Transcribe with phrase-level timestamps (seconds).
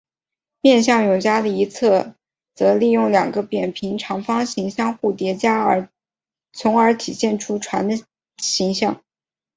[0.61, 2.15] 面向甬江的一侧
[2.55, 5.91] 则利用两个扁平长方形相互叠加
[6.53, 8.03] 从而体现出船的
[8.39, 9.03] 形象。